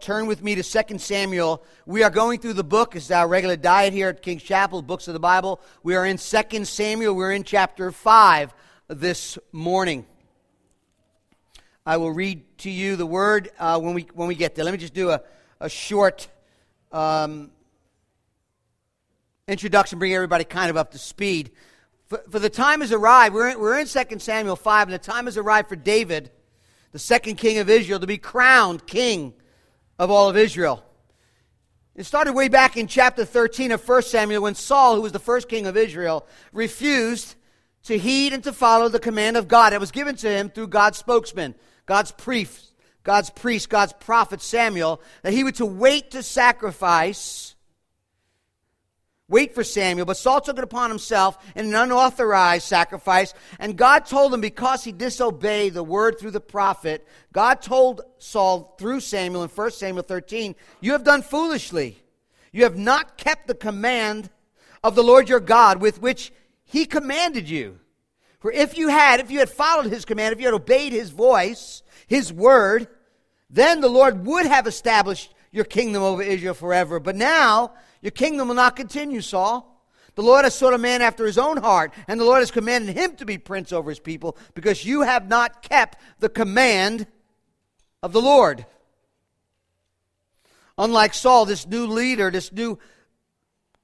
[0.00, 1.62] Turn with me to 2 Samuel.
[1.84, 5.08] We are going through the book as our regular diet here at King's Chapel, books
[5.08, 5.60] of the Bible.
[5.82, 7.14] We are in 2 Samuel.
[7.14, 8.54] We're in chapter 5
[8.88, 10.06] this morning.
[11.84, 14.64] I will read to you the word uh, when, we, when we get there.
[14.64, 15.20] Let me just do a,
[15.58, 16.28] a short
[16.92, 17.50] um,
[19.48, 21.50] introduction, bring everybody kind of up to speed.
[22.06, 24.98] For, for the time has arrived, we're in, we're in 2 Samuel 5, and the
[24.98, 26.30] time has arrived for David,
[26.92, 29.34] the second king of Israel, to be crowned king
[29.98, 30.84] of all of Israel.
[31.94, 35.18] It started way back in chapter 13 of 1 Samuel when Saul, who was the
[35.18, 37.34] first king of Israel, refused
[37.84, 40.68] to heed and to follow the command of God that was given to him through
[40.68, 41.54] God's spokesman,
[41.86, 47.47] God's priest, God's priest, God's prophet Samuel, that he would to wait to sacrifice
[49.28, 53.34] wait for Samuel, but Saul took it upon himself in an unauthorized sacrifice.
[53.58, 58.74] And God told him, because he disobeyed the word through the prophet, God told Saul
[58.78, 62.02] through Samuel in 1 Samuel 13, You have done foolishly.
[62.52, 64.30] You have not kept the command
[64.82, 66.32] of the Lord your God with which
[66.64, 67.78] he commanded you.
[68.40, 71.10] For if you had, if you had followed his command, if you had obeyed his
[71.10, 72.88] voice, his word,
[73.50, 77.00] then the Lord would have established your kingdom over Israel forever.
[77.00, 79.74] But now your kingdom will not continue, Saul.
[80.14, 82.96] The Lord has sought a man after his own heart, and the Lord has commanded
[82.96, 87.06] him to be prince over his people, because you have not kept the command
[88.02, 88.66] of the Lord.
[90.76, 92.78] Unlike Saul, this new leader, this new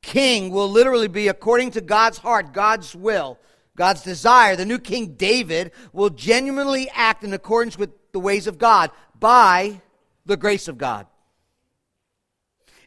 [0.02, 3.38] king will literally be according to God's heart, God's will,
[3.76, 4.54] God's desire.
[4.54, 9.80] The new King David will genuinely act in accordance with the ways of God by
[10.26, 11.06] the grace of God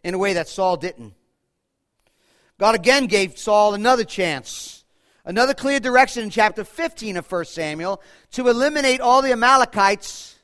[0.03, 1.13] in a way that Saul didn't.
[2.59, 4.83] God again gave Saul another chance,
[5.25, 10.35] another clear direction in chapter 15 of 1 Samuel to eliminate all the Amalekites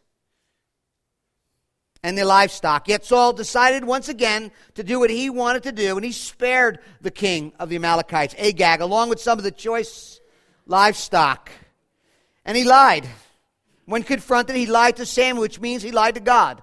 [2.03, 2.88] and their livestock.
[2.88, 6.80] Yet Saul decided once again to do what he wanted to do, and he spared
[7.02, 10.20] the king of the Amalekites, Agag, along with some of the choice
[10.67, 11.49] livestock.
[12.45, 13.08] And he lied.
[13.86, 16.61] When confronted, he lied to Samuel, which means he lied to God.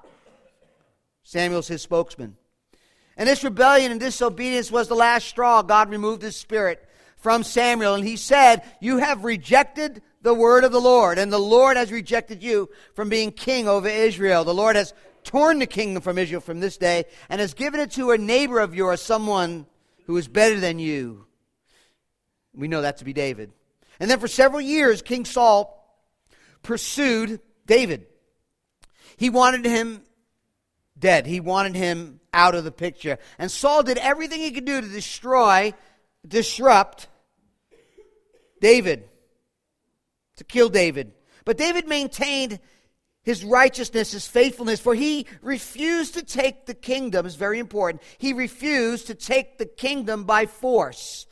[1.23, 2.37] Samuel's his spokesman.
[3.21, 5.61] And this rebellion and disobedience was the last straw.
[5.61, 6.83] God removed his spirit
[7.19, 11.37] from Samuel, and he said, You have rejected the word of the Lord, and the
[11.37, 14.43] Lord has rejected you from being king over Israel.
[14.45, 17.91] The Lord has torn the kingdom from Israel from this day and has given it
[17.91, 19.67] to a neighbor of yours, someone
[20.07, 21.27] who is better than you.
[22.55, 23.53] We know that to be David.
[24.01, 25.77] And then for several years, King Saul
[26.63, 28.07] pursued David.
[29.19, 30.05] He wanted him
[30.99, 31.27] dead.
[31.27, 33.19] He wanted him out of the picture.
[33.39, 35.75] And Saul did everything he could do to destroy,
[36.27, 37.09] disrupt
[38.61, 39.09] David,
[40.37, 41.13] to kill David.
[41.45, 42.61] But David maintained
[43.23, 48.03] his righteousness, his faithfulness, for he refused to take the kingdom, is very important.
[48.19, 51.27] He refused to take the kingdom by force.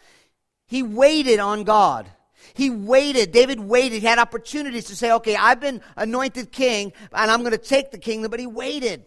[0.67, 2.07] He waited on God.
[2.55, 3.33] He waited.
[3.33, 4.01] David waited.
[4.01, 7.91] He had opportunities to say, okay, I've been anointed king and I'm going to take
[7.91, 9.05] the kingdom, but he waited.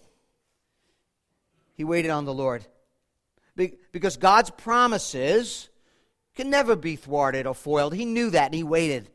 [1.82, 2.64] He waited on the Lord.
[3.56, 5.68] Because God's promises
[6.36, 7.96] can never be thwarted or foiled.
[7.96, 9.10] He knew that and he waited.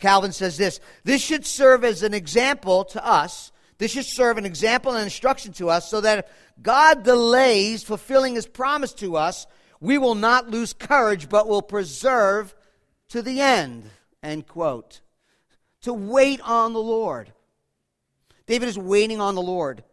[0.00, 3.52] Calvin says this this should serve as an example to us.
[3.78, 6.24] This should serve an example and instruction to us so that if
[6.60, 9.46] God delays fulfilling his promise to us,
[9.78, 12.52] we will not lose courage but will preserve
[13.10, 13.88] to the end.
[14.24, 15.02] End quote.
[15.82, 17.32] To wait on the Lord.
[18.46, 19.84] David is waiting on the Lord.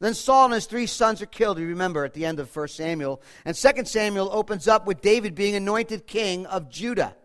[0.00, 2.68] Then Saul and his three sons are killed, you remember, at the end of 1
[2.68, 3.22] Samuel.
[3.44, 7.16] And 2 Samuel opens up with David being anointed king of Judah.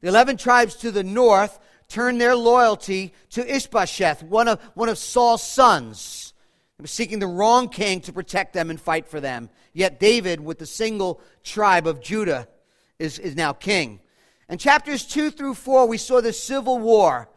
[0.00, 1.58] The 11 tribes to the north
[1.88, 6.32] turn their loyalty to Ishbosheth, one of, one of Saul's sons.
[6.78, 9.50] They were seeking the wrong king to protect them and fight for them.
[9.72, 12.48] Yet David, with the single tribe of Judah,
[12.98, 14.00] is, is now king.
[14.48, 17.28] In chapters 2 through 4, we saw the civil war.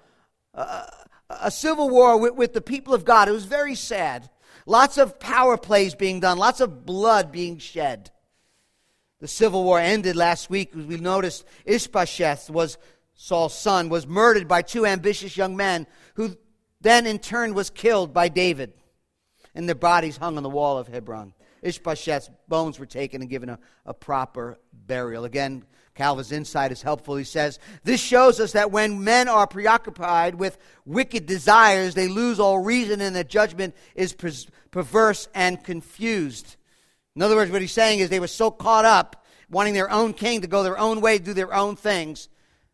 [0.53, 0.85] Uh,
[1.29, 3.27] a civil war with, with the people of God.
[3.27, 4.29] It was very sad.
[4.65, 8.11] Lots of power plays being done, lots of blood being shed.
[9.19, 10.73] The civil war ended last week.
[10.75, 12.77] We noticed Ishbosheth was
[13.13, 16.35] Saul's son, was murdered by two ambitious young men, who
[16.81, 18.73] then in turn was killed by David.
[19.53, 21.33] And their bodies hung on the wall of Hebron.
[21.61, 25.23] Ishbosheth's bones were taken and given a, a proper burial.
[25.23, 25.63] Again,
[25.95, 27.15] Calvin's insight is helpful.
[27.15, 32.39] He says, This shows us that when men are preoccupied with wicked desires, they lose
[32.39, 34.13] all reason and their judgment is
[34.71, 36.57] perverse and confused.
[37.15, 40.13] In other words, what he's saying is they were so caught up wanting their own
[40.13, 42.27] king to go their own way, do their own things,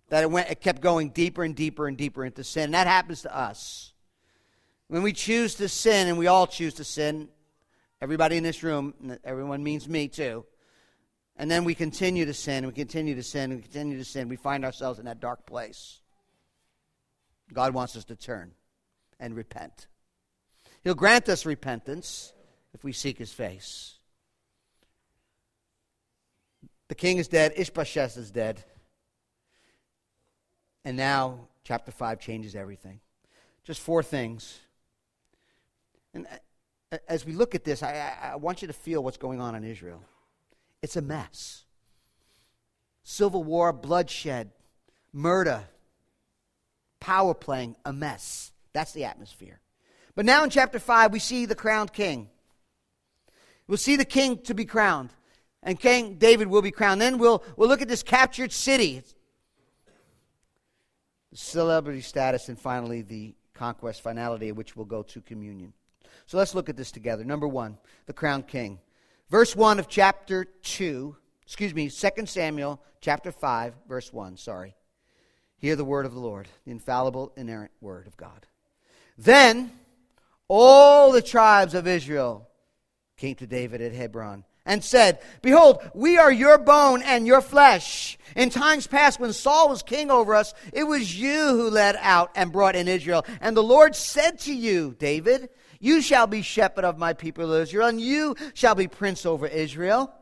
[0.09, 2.65] that it, went, it kept going deeper and deeper and deeper into sin.
[2.65, 3.93] And that happens to us.
[4.87, 7.29] When we choose to sin, and we all choose to sin,
[8.01, 8.93] everybody in this room,
[9.23, 10.43] everyone means me too,
[11.37, 14.29] and then we continue to sin, and we continue to sin, we continue to sin,
[14.29, 15.99] we find ourselves in that dark place.
[17.53, 18.51] God wants us to turn
[19.19, 19.87] and repent.
[20.83, 22.33] He'll grant us repentance
[22.73, 23.95] if we seek his face.
[26.87, 28.63] The king is dead, Ishbosheth is dead.
[30.83, 32.99] And now, chapter 5 changes everything.
[33.63, 34.59] Just four things.
[36.13, 36.27] And
[37.07, 39.63] as we look at this, I, I want you to feel what's going on in
[39.63, 40.03] Israel.
[40.81, 41.63] It's a mess.
[43.03, 44.51] Civil war, bloodshed,
[45.13, 45.63] murder,
[46.99, 48.51] power playing, a mess.
[48.73, 49.59] That's the atmosphere.
[50.15, 52.29] But now in chapter 5, we see the crowned king.
[53.67, 55.09] We'll see the king to be crowned.
[55.63, 56.99] And King David will be crowned.
[56.99, 59.03] Then we'll, we'll look at this captured city.
[61.33, 65.71] Celebrity status, and finally the conquest finality, which will go to communion.
[66.25, 67.23] So let's look at this together.
[67.23, 68.79] Number one, the crowned king.
[69.31, 74.75] Verse 1 of chapter 2, excuse me, 2 Samuel chapter 5, verse 1, sorry.
[75.57, 78.45] Hear the word of the Lord, the infallible, inerrant word of God.
[79.17, 79.71] Then
[80.49, 82.45] all the tribes of Israel
[83.15, 88.17] came to David at Hebron and said, Behold, we are your bone and your flesh.
[88.35, 92.31] In times past, when Saul was king over us, it was you who led out
[92.35, 93.25] and brought in Israel.
[93.39, 95.47] And the Lord said to you, David,
[95.81, 100.13] You shall be shepherd of my people Israel, and you shall be prince over Israel.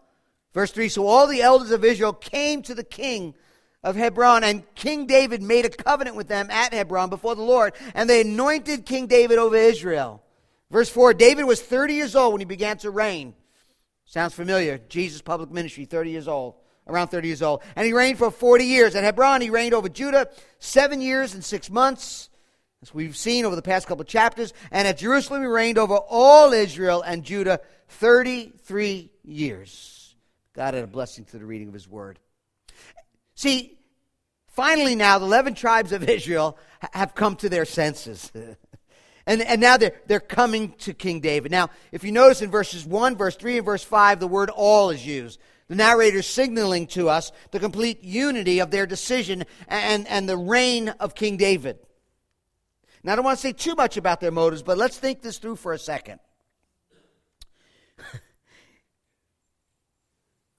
[0.53, 3.35] Verse 3 So all the elders of Israel came to the king
[3.83, 7.73] of Hebron, and King David made a covenant with them at Hebron before the Lord,
[7.93, 10.23] and they anointed King David over Israel.
[10.71, 13.33] Verse 4 David was 30 years old when he began to reign.
[14.05, 14.79] Sounds familiar.
[14.89, 16.55] Jesus' public ministry, 30 years old,
[16.87, 17.61] around 30 years old.
[17.75, 18.95] And he reigned for 40 years.
[18.95, 22.29] At Hebron, he reigned over Judah seven years and six months,
[22.81, 24.53] as we've seen over the past couple chapters.
[24.71, 27.59] And at Jerusalem, he reigned over all Israel and Judah
[27.89, 30.15] 33 years.
[30.53, 32.19] God had a blessing to the reading of his word.
[33.35, 33.77] See,
[34.47, 36.57] finally now, the 11 tribes of Israel
[36.93, 38.31] have come to their senses.
[39.25, 41.51] and, and now they're, they're coming to King David.
[41.51, 44.89] Now, if you notice in verses 1, verse 3, and verse 5, the word all
[44.89, 45.39] is used.
[45.67, 50.89] The narrator signaling to us the complete unity of their decision and, and the reign
[50.99, 51.77] of King David.
[53.03, 55.37] Now, I don't want to say too much about their motives, but let's think this
[55.37, 56.19] through for a second.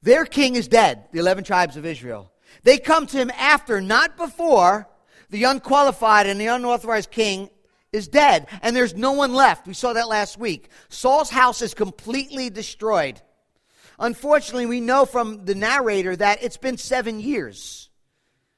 [0.03, 2.33] their king is dead, the 11 tribes of Israel.
[2.63, 4.89] They come to him after, not before,
[5.29, 7.51] the unqualified and the unauthorized king
[7.93, 9.67] is dead, and there's no one left.
[9.67, 10.69] We saw that last week.
[10.89, 13.21] Saul's house is completely destroyed.
[13.99, 17.91] Unfortunately, we know from the narrator that it's been seven years.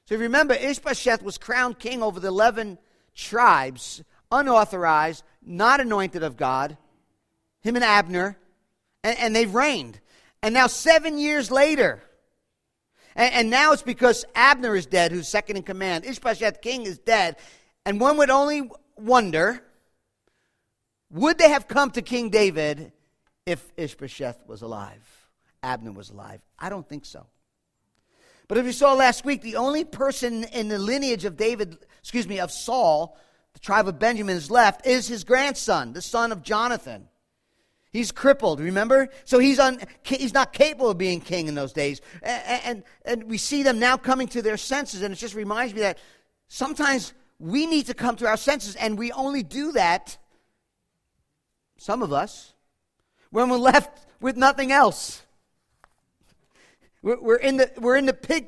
[0.05, 2.77] So if you remember, Ishbosheth was crowned king over the 11
[3.15, 6.77] tribes, unauthorized, not anointed of God,
[7.61, 8.37] him and Abner,
[9.03, 9.99] and, and they've reigned.
[10.41, 12.01] And now, seven years later,
[13.15, 16.05] and, and now it's because Abner is dead, who's second in command.
[16.05, 17.37] Ishbosheth, king, is dead.
[17.85, 19.63] And one would only wonder
[21.09, 22.91] would they have come to King David
[23.45, 25.29] if Ishbosheth was alive?
[25.61, 26.41] Abner was alive?
[26.57, 27.27] I don't think so.
[28.47, 32.27] But if you saw last week, the only person in the lineage of David, excuse
[32.27, 33.17] me, of Saul,
[33.53, 37.07] the tribe of Benjamin is left, is his grandson, the son of Jonathan.
[37.91, 39.09] He's crippled, remember?
[39.23, 42.01] So he's, un, he's not capable of being king in those days.
[42.21, 45.73] And, and, and we see them now coming to their senses, and it just reminds
[45.73, 45.97] me that
[46.49, 50.17] sometimes we need to come to our senses, and we only do that,
[51.77, 52.53] some of us,
[53.29, 55.21] when we're left with nothing else.
[57.01, 58.47] We're, we're, in, the, we're in the pig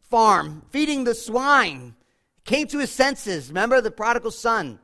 [0.00, 1.94] farm feeding the swine.
[2.44, 3.48] Came to his senses.
[3.48, 4.78] Remember the prodigal son?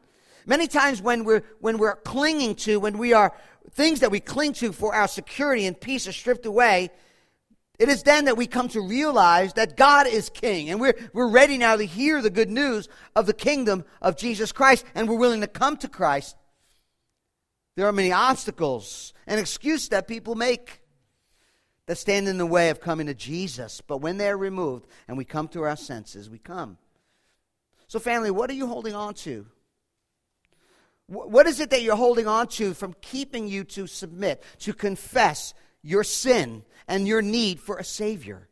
[0.46, 3.34] Many times when we're, when we're clinging to, when we are
[3.72, 6.90] things that we cling to for our security and peace are stripped away,
[7.78, 10.70] it is then that we come to realize that God is king.
[10.70, 14.52] And we're, we're ready now to hear the good news of the kingdom of Jesus
[14.52, 16.36] Christ, and we're willing to come to Christ.
[17.76, 20.82] There are many obstacles and excuses that people make
[21.86, 23.80] that stand in the way of coming to Jesus.
[23.80, 26.76] But when they're removed and we come to our senses, we come.
[27.90, 29.46] So, family, what are you holding on to?
[31.08, 35.54] What is it that you're holding on to from keeping you to submit, to confess
[35.82, 38.48] your sin and your need for a Savior?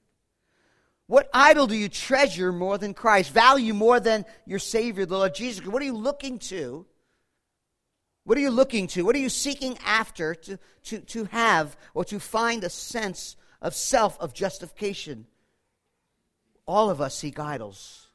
[1.06, 5.36] What idol do you treasure more than Christ, value more than your Savior, the Lord
[5.36, 5.64] Jesus?
[5.64, 6.84] What are you looking to?
[8.24, 9.04] What are you looking to?
[9.04, 13.76] What are you seeking after to, to, to have or to find a sense of
[13.76, 15.28] self, of justification?
[16.66, 18.07] All of us seek idols.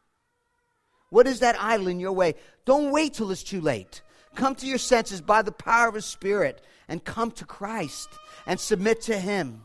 [1.14, 2.34] What is that idol in your way?
[2.66, 4.02] Don't wait till it's too late.
[4.34, 8.10] come to your senses by the power of His Spirit and come to Christ
[8.48, 9.62] and submit to Him.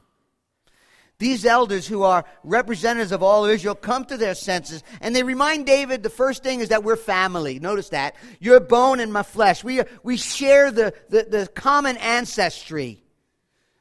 [1.19, 5.23] These elders, who are representatives of all of Israel, come to their senses and they
[5.23, 7.59] remind David the first thing is that we're family.
[7.59, 8.15] Notice that.
[8.41, 9.65] You're bone and my flesh.
[9.65, 13.03] We, we share the, the, the common ancestry.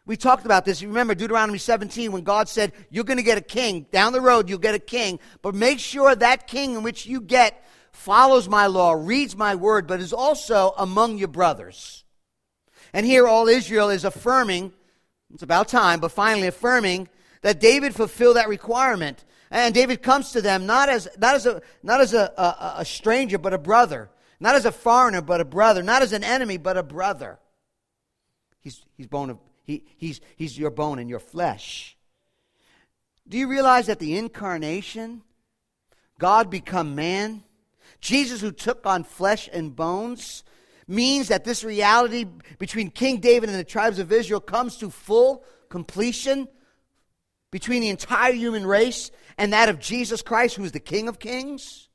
[0.08, 0.82] We talked about this.
[0.82, 3.86] You remember Deuteronomy 17 when God said, You're going to get a king.
[3.92, 5.20] Down the road, you'll get a king.
[5.42, 9.86] But make sure that king in which you get follows my law, reads my word,
[9.86, 12.06] but is also among your brothers.
[12.94, 14.72] And here, all Israel is affirming,
[15.34, 17.10] it's about time, but finally affirming
[17.42, 19.26] that David fulfill that requirement.
[19.52, 22.86] And David comes to them not as, not as, a, not as a, a, a
[22.86, 24.10] stranger, but a brother.
[24.40, 25.84] Not as a foreigner, but a brother.
[25.84, 27.40] Not as an enemy, but a brother.
[28.62, 29.38] He's, he's, bone of,
[29.68, 31.98] he, he's, he's your bone and your flesh.
[33.28, 35.22] Do you realize that the incarnation,
[36.18, 37.44] God become man,
[38.00, 40.46] Jesus who took on flesh and bones,
[40.88, 42.26] means that this reality
[42.58, 46.48] between King David and the tribes of Israel comes to full completion
[47.52, 51.20] between the entire human race and that of Jesus Christ, who is the King of
[51.20, 51.87] Kings?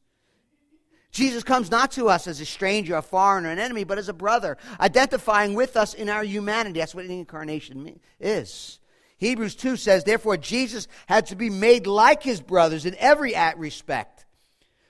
[1.13, 4.15] Jesus comes not to us as a stranger, a foreigner, an enemy, but as a
[4.15, 6.81] brother, identifying with us in our humanity.
[6.81, 8.81] That's what the incarnation is.
[9.19, 14.25] Hebrews 2 says, Therefore, Jesus had to be made like his brothers in every respect,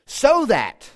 [0.06, 0.88] so that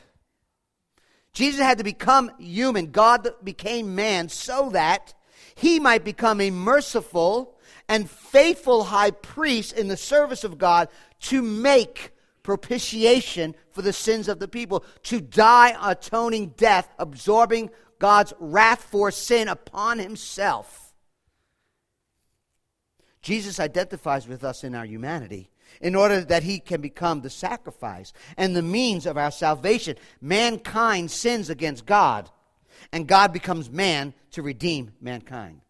[1.32, 2.92] Jesus had to become human.
[2.92, 5.12] God became man so that
[5.56, 10.88] he might become a merciful and faithful high priest in the service of God
[11.20, 12.12] to make
[12.46, 19.10] propitiation for the sins of the people, to die atoning death, absorbing God's wrath for
[19.10, 20.94] sin upon himself.
[23.20, 25.50] Jesus identifies with us in our humanity
[25.80, 29.96] in order that he can become the sacrifice and the means of our salvation.
[30.20, 32.30] Mankind sins against God,
[32.92, 35.62] and God becomes man to redeem mankind.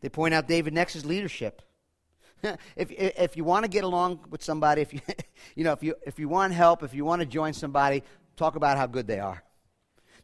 [0.00, 1.60] They point out David Nex's leadership.
[2.76, 5.00] if, if you want to get along with somebody, if you,
[5.54, 8.02] you know, if you, if you want help, if you want to join somebody,
[8.36, 9.42] talk about how good they are.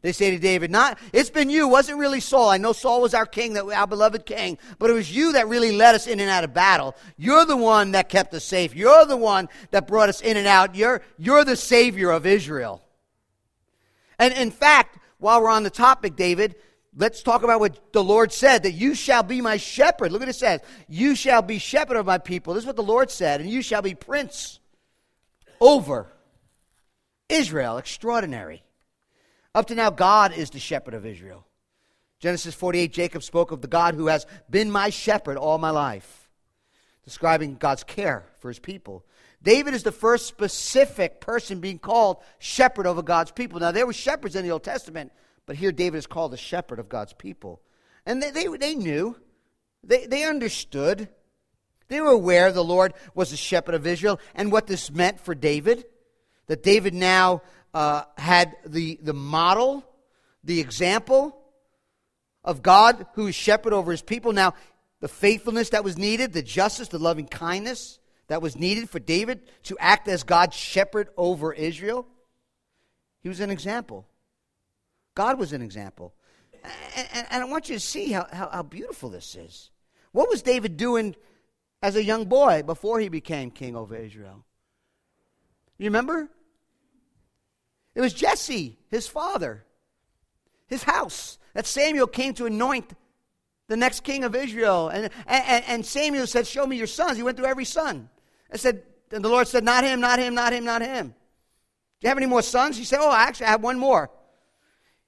[0.03, 2.49] They say to David, not, it's been you, wasn't really Saul.
[2.49, 5.47] I know Saul was our king, that our beloved king, but it was you that
[5.47, 6.93] really led us in and out of battle.
[7.15, 8.75] You're the one that kept us safe.
[8.75, 10.75] You're the one that brought us in and out.
[10.75, 12.81] You're, you're the savior of Israel.
[14.19, 16.55] And in fact, while we're on the topic, David,
[16.95, 20.11] Let's talk about what the Lord said that you shall be my shepherd.
[20.11, 22.53] Look at it says, You shall be shepherd of my people.
[22.53, 24.59] This is what the Lord said, and you shall be prince
[25.59, 26.07] over
[27.29, 27.77] Israel.
[27.77, 28.63] Extraordinary.
[29.55, 31.47] Up to now, God is the shepherd of Israel.
[32.19, 36.29] Genesis 48, Jacob spoke of the God who has been my shepherd all my life,
[37.03, 39.03] describing God's care for his people.
[39.41, 43.59] David is the first specific person being called shepherd over God's people.
[43.59, 45.11] Now, there were shepherds in the Old Testament
[45.45, 47.61] but here David is called the shepherd of God's people.
[48.05, 49.15] And they, they, they knew,
[49.83, 51.09] they, they understood,
[51.87, 55.35] they were aware the Lord was the shepherd of Israel and what this meant for
[55.35, 55.85] David.
[56.47, 57.41] That David now
[57.73, 59.85] uh, had the, the model,
[60.43, 61.37] the example
[62.43, 64.33] of God who is shepherd over his people.
[64.33, 64.53] Now,
[64.99, 69.41] the faithfulness that was needed, the justice, the loving kindness that was needed for David
[69.63, 72.07] to act as God's shepherd over Israel,
[73.21, 74.07] he was an example.
[75.15, 76.13] God was an example.
[76.95, 79.69] And, and I want you to see how, how, how beautiful this is.
[80.11, 81.15] What was David doing
[81.81, 84.45] as a young boy before he became king over Israel?
[85.77, 86.29] You remember?
[87.95, 89.65] It was Jesse, his father,
[90.67, 92.93] his house, that Samuel came to anoint
[93.67, 94.89] the next king of Israel.
[94.89, 97.17] And, and, and Samuel said, Show me your sons.
[97.17, 98.09] He went through every son.
[98.51, 101.07] I said, and the Lord said, Not him, not him, not him, not him.
[101.07, 102.77] Do you have any more sons?
[102.77, 104.09] He said, Oh, actually, I have one more.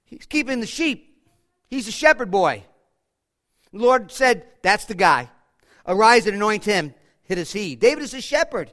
[0.06, 1.18] He's keeping the sheep.
[1.68, 2.64] He's a shepherd boy.
[3.72, 5.30] The Lord said, That's the guy.
[5.86, 6.94] Arise and anoint him.
[7.28, 7.76] It is he.
[7.76, 8.72] David is a shepherd.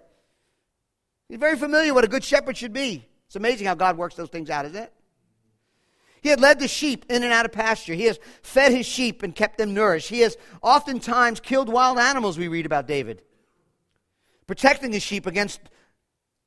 [1.29, 3.09] He's very familiar with what a good shepherd should be.
[3.27, 4.93] It's amazing how God works those things out, isn't it?
[6.21, 7.95] He had led the sheep in and out of pasture.
[7.95, 10.09] He has fed his sheep and kept them nourished.
[10.09, 13.23] He has oftentimes killed wild animals, we read about David,
[14.47, 15.61] protecting his sheep against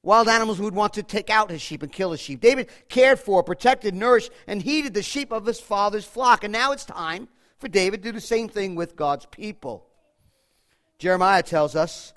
[0.05, 2.39] wild animals would want to take out his sheep and kill his sheep.
[2.39, 6.43] David cared for, protected, nourished, and heeded the sheep of his father's flock.
[6.43, 9.87] And now it's time for David to do the same thing with God's people.
[10.99, 12.13] Jeremiah tells us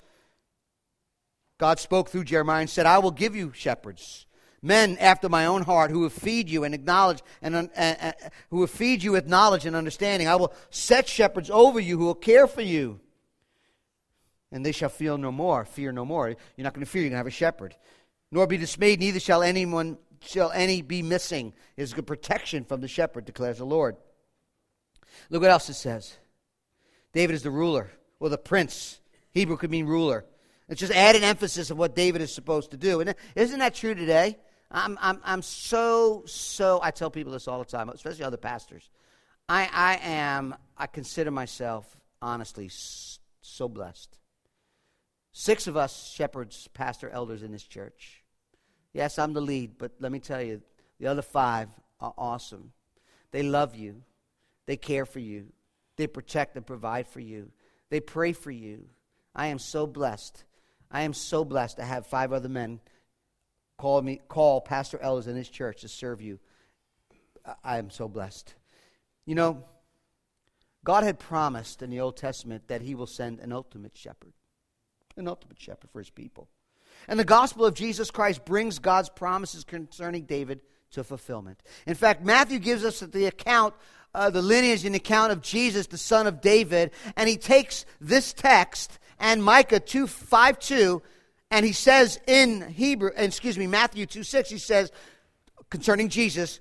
[1.57, 4.27] God spoke through Jeremiah and said, I will give you shepherds,
[4.61, 8.11] men after my own heart, who will feed you and acknowledge and uh, uh,
[8.51, 10.27] who will feed you with knowledge and understanding.
[10.27, 13.01] I will set shepherds over you who will care for you
[14.51, 16.29] and they shall feel no more, fear no more.
[16.29, 17.75] You're not going to fear, you're going to have a shepherd.
[18.31, 21.53] Nor be dismayed, neither shall anyone shall any be missing.
[21.77, 23.95] It is good protection from the shepherd, declares the Lord.
[25.29, 26.17] Look what else it says.
[27.13, 27.89] David is the ruler,
[28.19, 28.99] or the prince.
[29.31, 30.25] Hebrew could mean ruler.
[30.67, 33.01] It's just added emphasis of what David is supposed to do.
[33.01, 34.37] And isn't that true today?
[34.71, 38.87] I'm, I'm, I'm so, so, I tell people this all the time, especially other pastors.
[39.47, 44.18] I, I am, I consider myself, honestly, so blessed.
[45.39, 48.25] Six of us shepherds, pastor, elders in this church.
[48.91, 50.61] Yes, I'm the lead, but let me tell you,
[50.99, 51.69] the other five
[52.01, 52.73] are awesome.
[53.31, 54.01] They love you,
[54.65, 55.45] they care for you,
[55.95, 57.51] they protect and provide for you,
[57.89, 58.89] they pray for you.
[59.33, 60.43] I am so blessed.
[60.91, 62.81] I am so blessed to have five other men
[63.77, 66.37] call me call pastor elders in this church to serve you.
[67.63, 68.55] I am so blessed.
[69.25, 69.63] You know,
[70.83, 74.33] God had promised in the Old Testament that he will send an ultimate shepherd,
[75.17, 76.47] an ultimate shepherd for his people.
[77.07, 80.61] And the gospel of Jesus Christ brings God's promises concerning David
[80.91, 81.61] to fulfillment.
[81.85, 83.73] In fact, Matthew gives us the account,
[84.13, 88.33] uh, the lineage and account of Jesus, the son of David, and he takes this
[88.33, 91.01] text and Micah 2 5 2,
[91.51, 94.91] and he says in Hebrew, excuse me, Matthew 2 6, he says
[95.69, 96.59] concerning Jesus,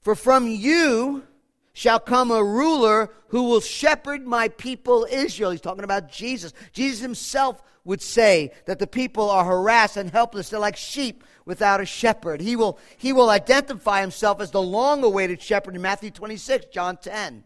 [0.00, 1.24] For from you
[1.72, 5.50] shall come a ruler who will shepherd my people Israel.
[5.50, 6.52] He's talking about Jesus.
[6.72, 10.50] Jesus himself would say that the people are harassed and helpless.
[10.50, 12.40] They're like sheep without a shepherd.
[12.40, 16.96] He will, he will identify himself as the long awaited shepherd in Matthew 26, John
[16.96, 17.44] 10.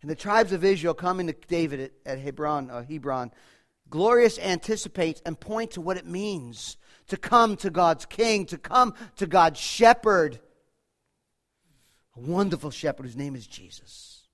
[0.00, 3.30] And the tribes of Israel coming to David at, Hebron, uh, Hebron,
[3.90, 8.94] glorious anticipates and point to what it means to come to God's king, to come
[9.16, 10.40] to God's shepherd.
[12.16, 14.26] A wonderful shepherd whose name is Jesus.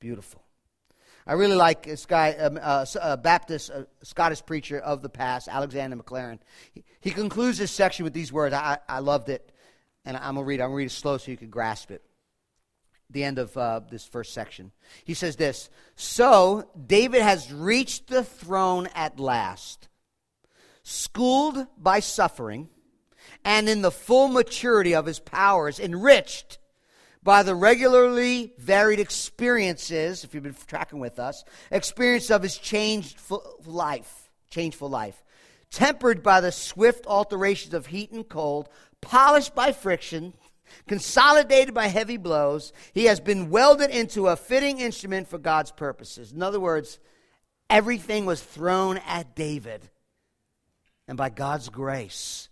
[0.00, 0.47] Beautiful.
[1.28, 5.46] I really like this guy, um, uh, a Baptist, a Scottish preacher of the past,
[5.46, 6.38] Alexander Maclaren.
[6.72, 8.54] He, he concludes this section with these words.
[8.54, 9.52] I, I loved it,
[10.06, 10.62] and I'm going to read it.
[10.62, 12.02] I'm going to read it slow so you can grasp it.
[13.10, 14.72] The end of uh, this first section.
[15.04, 19.88] He says this So David has reached the throne at last,
[20.82, 22.70] schooled by suffering,
[23.44, 26.56] and in the full maturity of his powers, enriched
[27.22, 33.18] by the regularly varied experiences, if you've been tracking with us, experience of his changed
[33.66, 35.22] life, changeful life,
[35.70, 38.68] tempered by the swift alterations of heat and cold,
[39.00, 40.32] polished by friction,
[40.86, 46.32] consolidated by heavy blows, he has been welded into a fitting instrument for God's purposes.
[46.32, 46.98] In other words,
[47.68, 49.88] everything was thrown at David.
[51.06, 52.48] And by God's grace,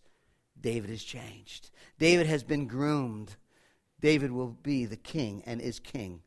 [0.59, 1.71] David has changed.
[1.99, 3.37] David has been groomed
[4.07, 6.21] David will be the king and is king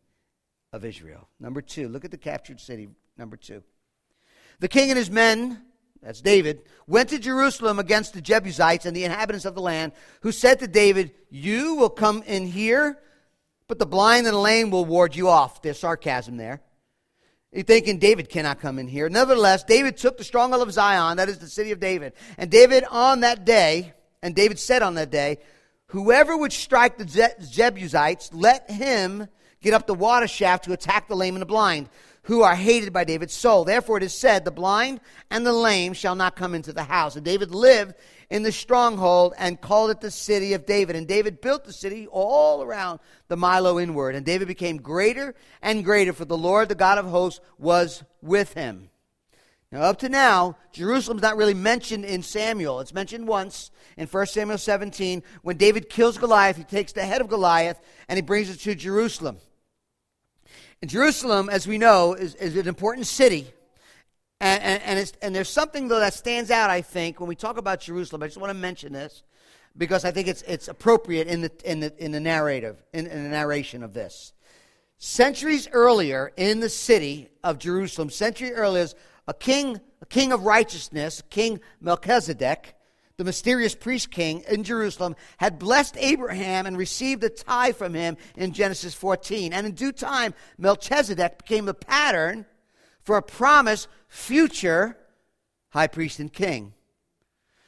[0.73, 1.29] of Israel.
[1.39, 2.89] Number two, look at the captured city.
[3.17, 3.63] Number two.
[4.59, 5.61] The king and his men,
[6.03, 10.33] that's David, went to Jerusalem against the Jebusites and the inhabitants of the land, who
[10.33, 12.99] said to David, You will come in here,
[13.69, 15.61] but the blind and the lame will ward you off.
[15.61, 16.61] There's sarcasm there.
[17.53, 19.07] You're thinking David cannot come in here.
[19.07, 22.11] Nevertheless, David took the stronghold of Zion, that is the city of David.
[22.37, 25.37] And David on that day, and David said on that day,
[25.89, 29.27] Whoever would strike the Jebusites, let him
[29.61, 31.89] get up the water shaft to attack the lame and the blind,
[32.23, 33.65] who are hated by David's soul.
[33.65, 37.15] Therefore it is said, The blind and the lame shall not come into the house.
[37.15, 37.95] And David lived
[38.29, 40.95] in the stronghold and called it the city of David.
[40.95, 44.13] And David built the city all around the Millo inward.
[44.13, 48.53] And David became greater and greater, for the Lord, the God of hosts, was with
[48.53, 48.88] him.
[49.71, 52.79] Now, up to now, Jerusalem's not really mentioned in Samuel.
[52.79, 55.21] It's mentioned once in 1 Samuel 17.
[55.43, 58.73] When David kills Goliath, he takes the head of Goliath and he brings it to
[58.73, 59.37] Jerusalem.
[60.81, 63.51] And Jerusalem, as we know, is, is an important city.
[64.41, 67.57] And, and, and, and there's something, though, that stands out, I think, when we talk
[67.57, 68.23] about Jerusalem.
[68.23, 69.21] I just want to mention this
[69.77, 73.23] because I think it's, it's appropriate in the, in the, in the narrative, in, in
[73.23, 74.33] the narration of this.
[74.97, 78.87] Centuries earlier in the city of Jerusalem, century earlier,
[79.29, 82.73] a king, a king of righteousness, King Melchizedek,
[83.17, 88.17] the mysterious priest king in Jerusalem, had blessed Abraham and received a tithe from him
[88.35, 89.53] in Genesis 14.
[89.53, 92.47] And in due time, Melchizedek became the pattern
[93.03, 94.97] for a promised future
[95.69, 96.73] high priest and king.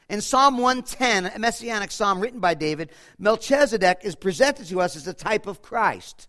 [0.09, 5.07] In Psalm 110, a messianic psalm written by David, Melchizedek is presented to us as
[5.07, 6.27] a type of Christ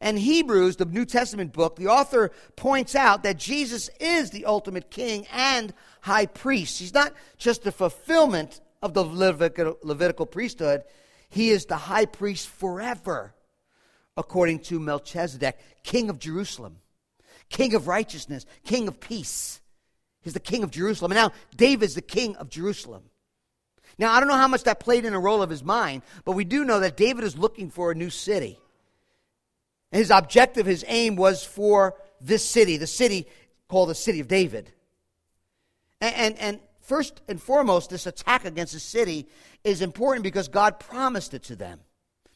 [0.00, 4.90] and Hebrews, the New Testament book, the author points out that Jesus is the ultimate
[4.90, 6.78] king and high priest.
[6.78, 10.84] He's not just the fulfillment of the Levitical, priesthood,
[11.28, 13.34] he is the high priest forever,
[14.16, 16.78] according to Melchizedek, king of Jerusalem,
[17.50, 19.60] king of righteousness, king of peace.
[20.22, 21.12] He's the king of Jerusalem.
[21.12, 23.02] And now David's the king of Jerusalem.
[23.98, 26.32] Now, I don't know how much that played in a role of his mind, but
[26.32, 28.58] we do know that David is looking for a new city.
[29.92, 33.26] His objective, his aim was for this city, the city
[33.68, 34.72] called the city of David.
[36.00, 39.28] And, and, and first and foremost, this attack against the city
[39.64, 41.80] is important because God promised it to them.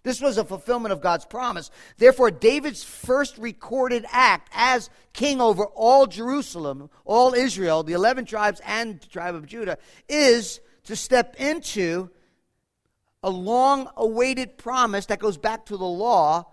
[0.03, 1.71] This was a fulfillment of God's promise.
[1.97, 8.61] Therefore, David's first recorded act as king over all Jerusalem, all Israel, the 11 tribes
[8.67, 12.11] and the tribe of Judah, is to step into
[13.23, 16.45] a long awaited promise that goes back to the law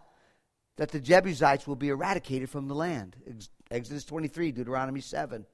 [0.82, 3.16] that the Jebusites will be eradicated from the land.
[3.70, 5.46] Exodus 23, Deuteronomy 7.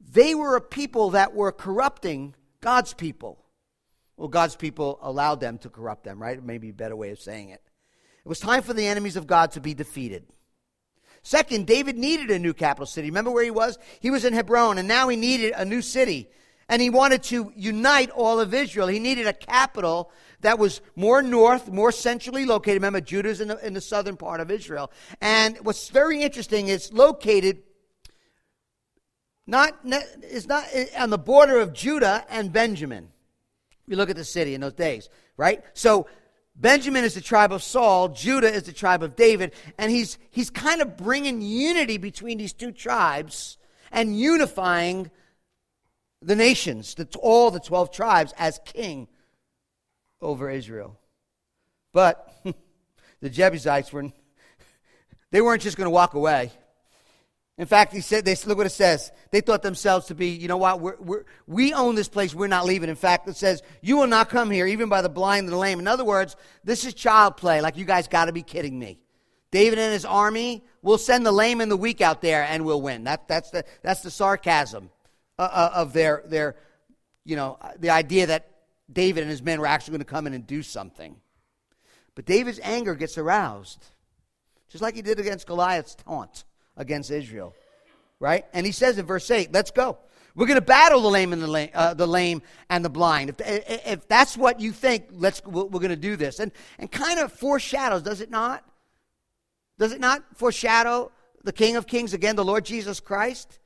[0.00, 3.44] They were a people that were corrupting God's people.
[4.16, 6.42] Well, God's people allowed them to corrupt them, right?
[6.42, 7.60] Maybe a better way of saying it.
[8.24, 10.24] It was time for the enemies of God to be defeated.
[11.22, 13.08] Second, David needed a new capital city.
[13.08, 13.76] Remember where he was?
[14.00, 16.30] He was in Hebron, and now he needed a new city.
[16.68, 18.86] And he wanted to unite all of Israel.
[18.86, 22.76] He needed a capital that was more north, more centrally located.
[22.76, 24.90] Remember, Judah's in the, in the southern part of Israel.
[25.20, 27.62] And what's very interesting is located
[29.46, 33.08] not, it's not eh, on the border of Judah and Benjamin.
[33.86, 35.62] You look at the city in those days, right?
[35.74, 36.06] So
[36.56, 40.50] Benjamin is the tribe of Saul, Judah is the tribe of David, and he's, he's
[40.50, 43.58] kind of bringing unity between these two tribes
[43.92, 45.10] and unifying
[46.24, 49.08] the nations, the, all the 12 tribes, as king
[50.20, 50.98] over Israel.
[51.92, 52.32] But
[53.20, 54.04] the Jebusites were,
[55.30, 56.50] they weren't just going to walk away.
[57.56, 59.12] In fact, he said, they, look what it says.
[59.30, 62.48] They thought themselves to be, you know what, we're, we're, we own this place, we're
[62.48, 62.88] not leaving.
[62.88, 65.58] In fact, it says, you will not come here, even by the blind and the
[65.58, 65.78] lame.
[65.78, 66.34] In other words,
[66.64, 68.98] this is child play, like you guys got to be kidding me.
[69.52, 72.82] David and his army will send the lame and the weak out there and we'll
[72.82, 73.04] win.
[73.04, 74.90] That, that's, the, that's the sarcasm
[75.38, 76.56] uh, uh, of their, their,
[77.24, 78.50] you know, the idea that
[78.92, 81.16] David and his men were actually going to come in and do something.
[82.14, 83.84] But David's anger gets aroused,
[84.68, 86.44] just like he did against Goliath's taunt
[86.76, 87.54] against Israel.
[88.20, 88.44] Right?
[88.52, 89.98] And he says in verse 8, let's go.
[90.36, 93.30] We're going to battle the lame and the lame, uh, the lame and the blind.
[93.30, 96.40] If, if that's what you think, let's, we're going to do this.
[96.40, 98.64] And, and kind of foreshadows, does it not?
[99.78, 101.10] Does it not foreshadow
[101.42, 103.58] the King of Kings again, the Lord Jesus Christ?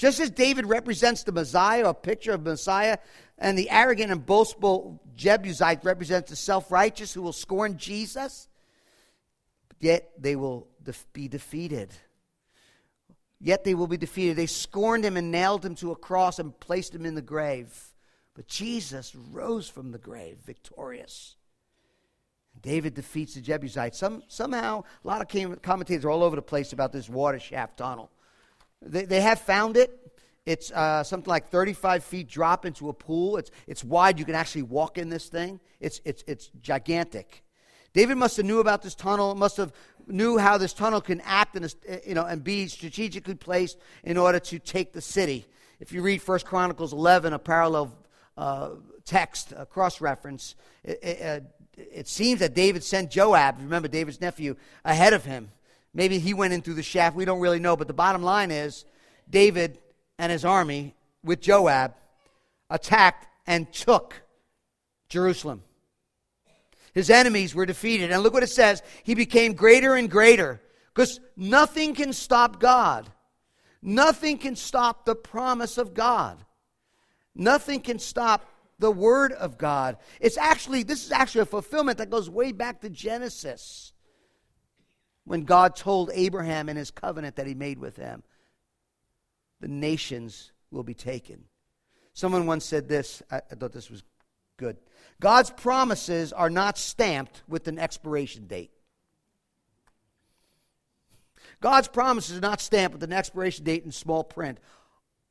[0.00, 2.96] Just as David represents the Messiah, a picture of Messiah,
[3.36, 8.48] and the arrogant and boastful Jebusite represents the self righteous who will scorn Jesus,
[9.78, 10.68] yet they will
[11.12, 11.92] be defeated.
[13.42, 14.36] Yet they will be defeated.
[14.36, 17.70] They scorned him and nailed him to a cross and placed him in the grave.
[18.32, 21.36] But Jesus rose from the grave victorious.
[22.62, 23.98] David defeats the Jebusites.
[23.98, 27.76] Some, somehow, a lot of commentators are all over the place about this water shaft
[27.76, 28.10] tunnel.
[28.82, 29.96] They, they have found it.
[30.46, 33.36] It's uh, something like 35 feet drop into a pool.
[33.36, 34.18] It's, it's wide.
[34.18, 35.60] You can actually walk in this thing.
[35.80, 37.44] It's, it's, it's gigantic.
[37.92, 39.72] David must have knew about this tunnel, must have
[40.06, 41.74] knew how this tunnel can act and,
[42.06, 45.46] you know, and be strategically placed in order to take the city.
[45.80, 47.92] If you read 1 Chronicles 11, a parallel
[48.36, 48.70] uh,
[49.04, 51.40] text, a cross reference, it, it, uh,
[51.76, 55.50] it, seems that David sent Joab, remember David's nephew, ahead of him.
[55.92, 57.16] Maybe he went in through the shaft.
[57.16, 57.76] We don't really know.
[57.76, 58.84] But the bottom line is
[59.28, 59.78] David
[60.18, 61.94] and his army with Joab
[62.68, 64.22] attacked and took
[65.08, 65.62] Jerusalem.
[66.94, 68.10] His enemies were defeated.
[68.10, 70.60] And look what it says He became greater and greater
[70.94, 73.10] because nothing can stop God.
[73.82, 76.44] Nothing can stop the promise of God.
[77.34, 78.44] Nothing can stop
[78.78, 79.96] the word of God.
[80.20, 83.92] It's actually, this is actually a fulfillment that goes way back to Genesis
[85.30, 88.24] when God told Abraham in his covenant that he made with him
[89.60, 91.44] the nations will be taken.
[92.14, 94.02] Someone once said this, I, I thought this was
[94.56, 94.76] good.
[95.20, 98.72] God's promises are not stamped with an expiration date.
[101.60, 104.58] God's promises are not stamped with an expiration date in small print,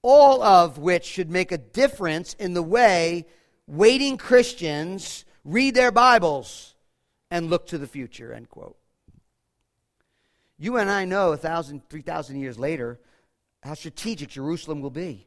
[0.02, 3.26] all of which should make a difference in the way
[3.68, 6.76] waiting Christians read their Bibles
[7.30, 8.79] and look to the future, end quote.
[10.60, 13.00] You and I know a thousand, three thousand years later
[13.64, 15.26] how strategic Jerusalem will be.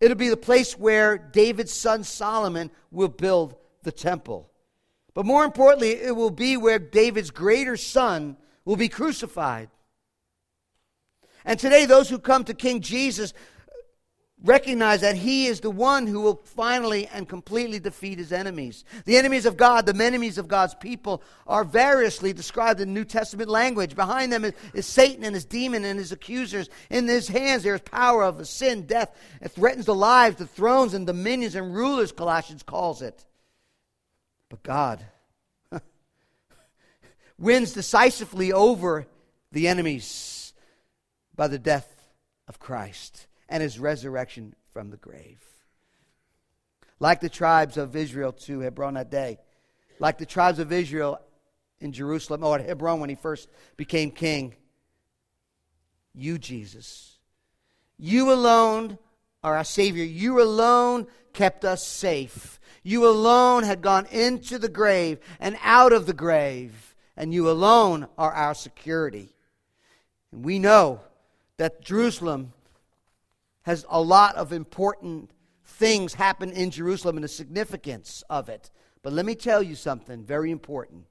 [0.00, 4.50] It'll be the place where David's son Solomon will build the temple.
[5.14, 9.68] But more importantly, it will be where David's greater son will be crucified.
[11.44, 13.34] And today, those who come to King Jesus,
[14.42, 18.84] recognize that he is the one who will finally and completely defeat his enemies.
[19.04, 23.48] The enemies of God, the enemies of God's people, are variously described in New Testament
[23.48, 23.94] language.
[23.94, 26.68] Behind them is, is, Satan and his demon and his accusers.
[26.90, 29.16] In his hands there is power of sin, death.
[29.40, 33.24] It threatens the lives, the thrones, and dominions and rulers, Colossians calls it.
[34.48, 35.04] But God
[37.38, 39.06] wins decisively over
[39.52, 40.52] the enemies
[41.34, 41.88] by the death
[42.48, 45.44] of Christ and his resurrection from the grave.
[46.98, 49.38] Like the tribes of Israel to Hebron that day,
[49.98, 51.20] like the tribes of Israel
[51.78, 54.54] in Jerusalem or at Hebron when he first became king,
[56.14, 57.18] you, Jesus,
[57.98, 58.98] you alone
[59.44, 60.04] are our Savior.
[60.04, 62.58] You alone kept us safe.
[62.82, 68.08] You alone had gone into the grave and out of the grave, and you alone
[68.16, 69.34] are our security.
[70.32, 71.00] And we know
[71.58, 72.54] that Jerusalem
[73.62, 75.30] has a lot of important
[75.64, 78.70] things happen in Jerusalem and the significance of it.
[79.02, 81.06] But let me tell you something very important.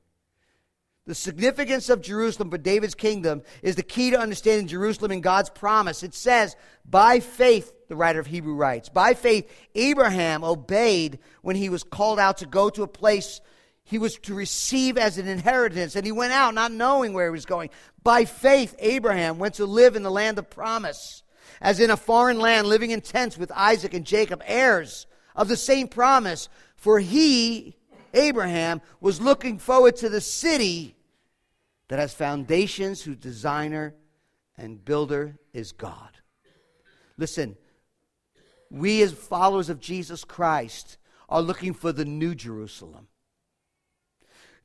[1.08, 5.50] The significance of Jerusalem for David's kingdom is the key to understanding Jerusalem and God's
[5.50, 6.04] promise.
[6.04, 11.70] It says, by faith, the writer of Hebrew writes, by faith, Abraham obeyed when he
[11.70, 13.42] was called out to go to a place
[13.84, 17.32] he was to receive as an inheritance, and he went out not knowing where he
[17.32, 17.72] was going.
[18.04, 21.24] By faith, Abraham went to live in the land of promise
[21.62, 25.58] as in a foreign land, living in tents with Isaac and Jacob, heirs of the
[25.58, 26.50] same promise.
[26.76, 27.78] For he,
[28.14, 30.96] Abraham, was looking forward to the city
[31.88, 33.94] that has foundations, whose designer
[34.58, 36.10] and builder is God.
[37.18, 37.58] Listen,
[38.70, 40.98] we as followers of Jesus Christ
[41.30, 43.08] are looking for the new Jerusalem.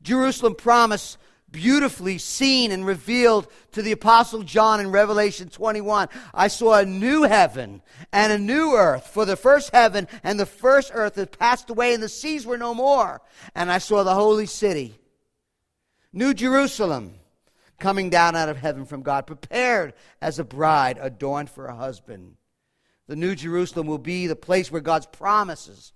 [0.02, 1.18] Jerusalem promise
[1.50, 6.08] beautifully seen and revealed to the Apostle John in Revelation 21.
[6.34, 7.82] I saw a new heaven
[8.12, 11.94] and a new earth, for the first heaven and the first earth had passed away,
[11.94, 13.20] and the seas were no more.
[13.54, 14.98] And I saw the holy city,
[16.12, 17.14] New Jerusalem,
[17.78, 22.36] coming down out of heaven from God, prepared as a bride adorned for a husband.
[23.06, 25.92] The New Jerusalem will be the place where God's promises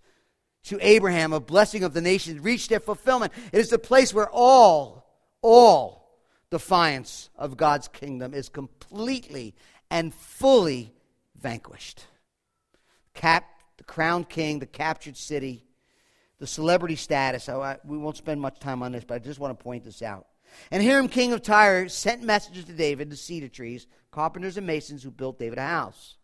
[0.64, 3.32] to Abraham, a blessing of the nations, reach their fulfillment.
[3.52, 4.99] It is the place where all
[5.42, 6.18] all
[6.50, 9.54] defiance of God's kingdom is completely
[9.90, 10.92] and fully
[11.40, 12.04] vanquished.
[13.14, 13.44] Cap,
[13.76, 15.64] the crowned king, the captured city,
[16.38, 17.48] the celebrity status.
[17.48, 20.02] I, we won't spend much time on this, but I just want to point this
[20.02, 20.26] out.
[20.70, 25.02] And Hiram, king of Tyre, sent messengers to David, the cedar trees, carpenters and masons
[25.02, 26.16] who built David a house.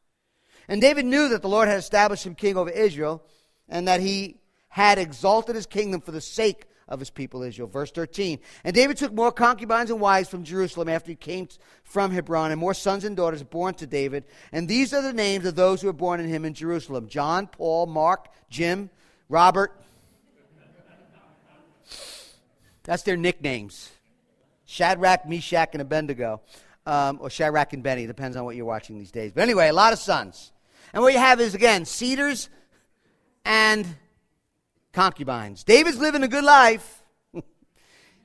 [0.69, 3.23] And David knew that the Lord had established him king over Israel,
[3.69, 7.69] and that he had exalted his kingdom for the sake of his people Israel.
[7.69, 8.39] Verse 13.
[8.65, 11.49] And David took more concubines and wives from Jerusalem after he came
[11.85, 14.25] from Hebron, and more sons and daughters born to David.
[14.53, 17.47] And these are the names of those who were born in him in Jerusalem John,
[17.47, 18.91] Paul, Mark, Jim,
[19.29, 19.73] Robert.
[22.85, 23.91] That's their nicknames
[24.65, 26.41] Shadrach, Meshach, and Abednego.
[26.87, 29.33] Um, or Shadrach and Benny, depends on what you're watching these days.
[29.33, 30.53] But anyway, a lot of sons.
[30.93, 32.49] And what you have is, again, cedars
[33.45, 33.85] and
[34.97, 35.63] concubines.
[35.63, 37.03] David's living a good life.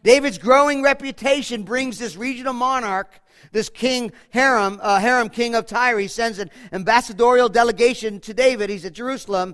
[0.03, 3.19] David's growing reputation brings this regional monarch,
[3.51, 5.99] this king Hiram, uh, Hiram, king of Tyre.
[5.99, 8.69] He sends an ambassadorial delegation to David.
[8.69, 9.53] He's at Jerusalem.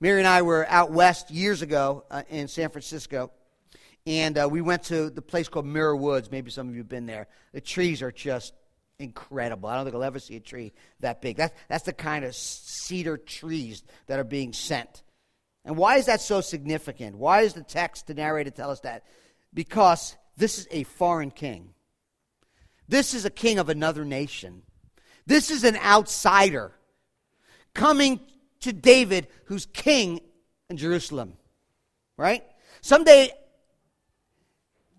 [0.00, 3.30] Mary and I were out west years ago uh, in San Francisco,
[4.06, 6.30] and uh, we went to the place called Muir Woods.
[6.30, 7.26] Maybe some of you have been there.
[7.52, 8.54] The trees are just
[8.98, 9.68] incredible.
[9.68, 11.36] I don't think I'll ever see a tree that big.
[11.36, 15.02] That's, that's the kind of cedar trees that are being sent
[15.64, 17.16] and why is that so significant?
[17.16, 19.04] Why is the text, the narrator, tell us that?
[19.52, 21.74] Because this is a foreign king.
[22.88, 24.62] This is a king of another nation.
[25.26, 26.72] This is an outsider
[27.74, 28.20] coming
[28.60, 30.20] to David, who's king
[30.70, 31.34] in Jerusalem.
[32.16, 32.44] Right?
[32.80, 33.30] Someday,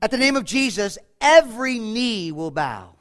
[0.02, 2.96] at the name of Jesus, every knee will bow.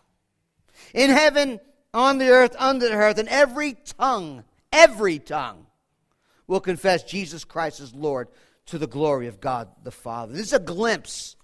[0.95, 1.61] In heaven,
[1.93, 5.67] on the earth, under the earth, and every tongue, every tongue
[6.49, 8.27] will confess Jesus Christ as Lord
[8.67, 10.33] to the glory of God the Father.
[10.33, 11.37] This is a glimpse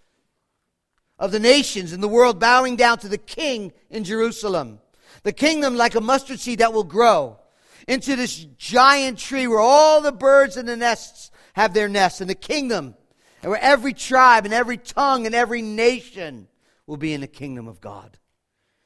[1.18, 4.80] of the nations in the world bowing down to the King in Jerusalem.
[5.22, 7.38] The kingdom, like a mustard seed that will grow
[7.86, 12.28] into this giant tree where all the birds in the nests have their nests, and
[12.28, 12.96] the kingdom,
[13.40, 16.48] and where every tribe and every tongue and every nation
[16.86, 18.18] will be in the kingdom of God.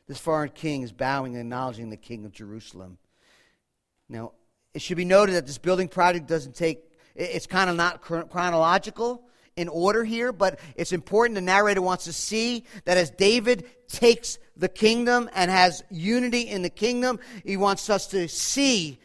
[0.06, 2.98] This foreign king is bowing and acknowledging the king of Jerusalem.
[4.08, 4.32] Now,
[4.78, 9.24] it should be noted that this building project doesn't take, it's kind of not chronological
[9.56, 11.34] in order here, but it's important.
[11.34, 16.62] The narrator wants to see that as David takes the kingdom and has unity in
[16.62, 19.00] the kingdom, he wants us to see,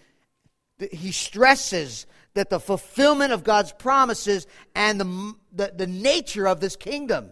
[0.91, 2.05] he stresses
[2.36, 7.31] that the fulfillment of God's promises and the, the, the nature of this kingdom.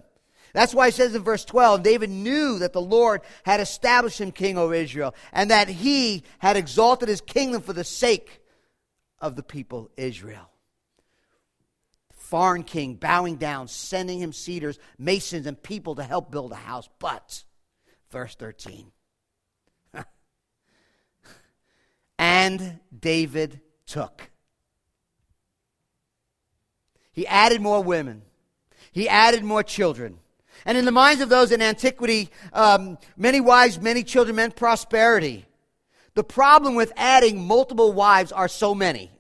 [0.54, 4.32] That's why it says in verse 12 David knew that the Lord had established him
[4.32, 8.42] king over Israel and that he had exalted his kingdom for the sake
[9.20, 10.50] of the people Israel.
[12.14, 16.90] Foreign king bowing down, sending him cedars, masons, and people to help build a house.
[16.98, 17.44] But,
[18.10, 18.92] verse 13,
[22.18, 24.30] and David took.
[27.12, 28.22] He added more women.
[28.94, 30.20] He added more children.
[30.66, 35.46] And in the minds of those in antiquity, um, many wives, many children meant prosperity.
[36.14, 39.12] The problem with adding multiple wives are so many.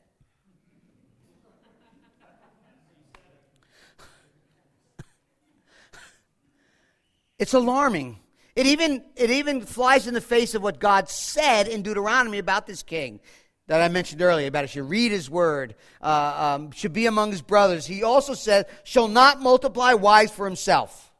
[7.39, 8.19] It's alarming.
[8.55, 12.67] It even, it even flies in the face of what God said in Deuteronomy about
[12.67, 13.19] this king
[13.67, 17.31] that I mentioned earlier about it should read his word, uh, um, should be among
[17.31, 17.85] his brothers.
[17.85, 21.10] He also said, shall not multiply wives for himself.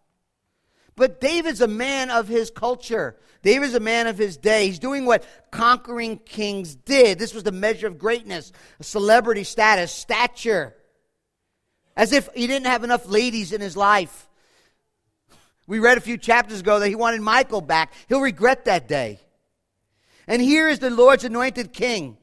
[0.96, 3.16] But David's a man of his culture.
[3.42, 4.68] David's a man of his day.
[4.68, 7.18] He's doing what conquering kings did.
[7.18, 8.52] This was the measure of greatness,
[8.82, 10.76] celebrity status, stature.
[11.96, 14.28] As if he didn't have enough ladies in his life.
[15.68, 17.94] We read a few chapters ago that he wanted Michal back.
[18.10, 19.20] He'll regret that day.
[20.28, 22.18] And here is the Lord's anointed king.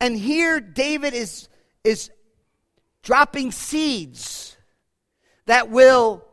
[0.00, 1.48] And here David is,
[1.84, 2.10] is
[3.02, 4.56] dropping seeds
[5.46, 6.24] that will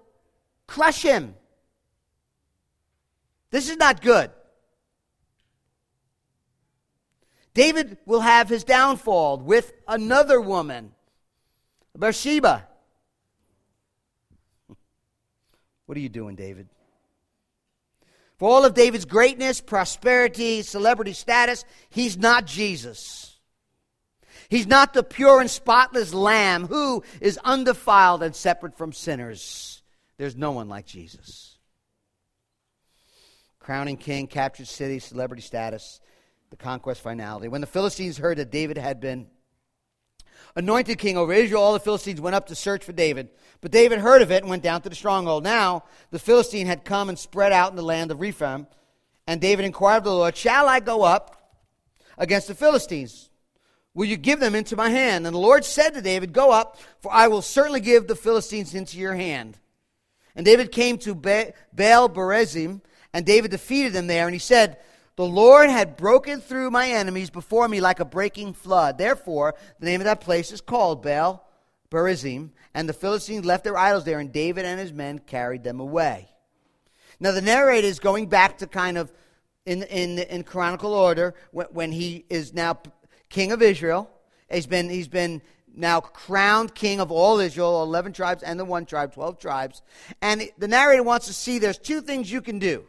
[0.67, 1.35] crush him.
[3.51, 4.31] This is not good.
[7.53, 10.91] David will have his downfall with another woman,
[11.97, 12.67] Bathsheba.
[15.87, 16.67] What are you doing, David?
[18.37, 23.39] For all of David's greatness, prosperity, celebrity status, he's not Jesus.
[24.49, 29.81] He's not the pure and spotless lamb who is undefiled and separate from sinners.
[30.17, 31.46] There's no one like Jesus
[33.67, 35.99] crowning king, captured city, celebrity status,
[36.51, 37.49] the conquest finality.
[37.49, 39.27] When the Philistines heard that David had been
[40.55, 43.27] anointed king over Israel, all the Philistines went up to search for David.
[43.59, 45.43] But David heard of it and went down to the stronghold.
[45.43, 48.67] Now, the Philistine had come and spread out in the land of Rephaim.
[49.27, 51.59] And David inquired of the Lord, Shall I go up
[52.17, 53.29] against the Philistines?
[53.93, 55.25] Will you give them into my hand?
[55.25, 58.73] And the Lord said to David, Go up, for I will certainly give the Philistines
[58.73, 59.57] into your hand.
[60.37, 62.79] And David came to Baal Perazim,
[63.17, 64.77] and David defeated them there, and he said,
[65.15, 68.99] The Lord had broken through my enemies before me like a breaking flood.
[68.99, 71.43] Therefore, the name of that place is called Baal
[71.89, 75.79] Perazim, and the Philistines left their idols there, and David and his men carried them
[75.79, 76.29] away.
[77.19, 79.11] Now, the narrator is going back to kind of
[79.65, 82.77] in, in, in chronicle order when, when he is now
[83.29, 84.11] king of Israel.
[84.47, 85.41] He's been, he's been
[85.75, 89.81] now crowned king of all Israel, 11 tribes and the one tribe, 12 tribes.
[90.21, 92.85] And the narrator wants to see there's two things you can do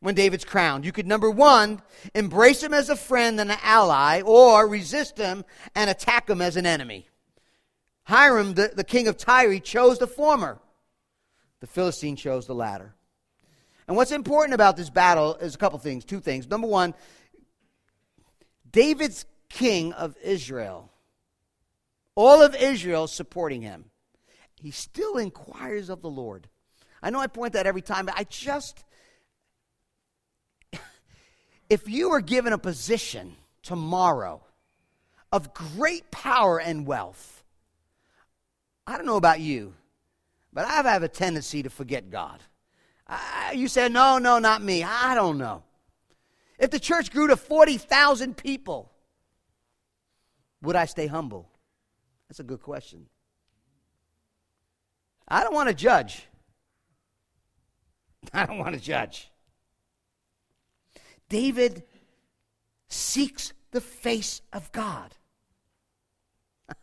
[0.00, 0.84] when David's crowned.
[0.84, 1.82] You could, number one,
[2.14, 6.56] embrace him as a friend and an ally, or resist him and attack him as
[6.56, 7.08] an enemy.
[8.04, 10.58] Hiram, the, the king of Tyre, chose the former.
[11.60, 12.94] The Philistine chose the latter.
[13.86, 16.46] And what's important about this battle is a couple things, two things.
[16.46, 16.94] Number one,
[18.70, 20.92] David's king of Israel,
[22.14, 23.86] all of Israel supporting him,
[24.60, 26.48] he still inquires of the Lord.
[27.02, 28.84] I know I point that every time, but I just
[31.68, 34.42] if you were given a position tomorrow
[35.30, 37.44] of great power and wealth,
[38.86, 39.74] I don't know about you,
[40.52, 42.42] but I have a tendency to forget God.
[43.06, 44.82] I, you said, no, no, not me.
[44.82, 45.62] I don't know.
[46.58, 48.90] If the church grew to 40,000 people,
[50.62, 51.48] would I stay humble?
[52.28, 53.06] That's a good question.
[55.26, 56.26] I don't want to judge.
[58.32, 59.30] I don't want to judge.
[61.28, 61.82] David
[62.88, 65.14] seeks the face of God.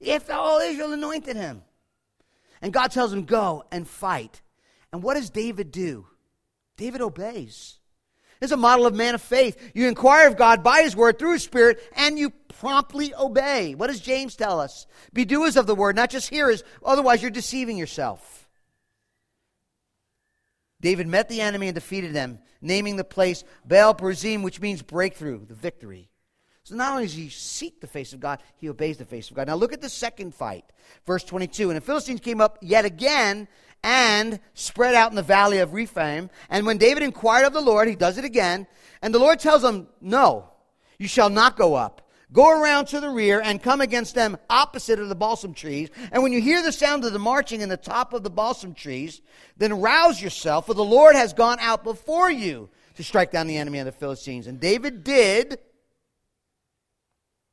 [0.00, 1.62] if all Israel anointed him.
[2.62, 4.40] And God tells him, go and fight.
[4.92, 6.06] And what does David do?
[6.76, 7.78] David obeys.
[8.40, 9.72] It's a model of man of faith.
[9.74, 13.74] You inquire of God by his word through his spirit, and you promptly obey.
[13.74, 14.86] What does James tell us?
[15.12, 18.45] Be doers of the word, not just hearers, otherwise you're deceiving yourself.
[20.86, 25.44] David met the enemy and defeated them, naming the place Baal Perazim, which means breakthrough,
[25.44, 26.10] the victory.
[26.62, 29.34] So not only does he seek the face of God, he obeys the face of
[29.34, 29.48] God.
[29.48, 30.64] Now look at the second fight,
[31.04, 31.70] verse 22.
[31.70, 33.48] And the Philistines came up yet again
[33.82, 36.30] and spread out in the valley of Rephaim.
[36.50, 38.68] And when David inquired of the Lord, he does it again.
[39.02, 40.50] And the Lord tells him, No,
[41.00, 42.05] you shall not go up.
[42.32, 45.90] Go around to the rear and come against them opposite of the balsam trees.
[46.10, 48.74] And when you hear the sound of the marching in the top of the balsam
[48.74, 49.20] trees,
[49.56, 53.58] then rouse yourself, for the Lord has gone out before you to strike down the
[53.58, 54.48] enemy of the Philistines.
[54.48, 55.58] And David did,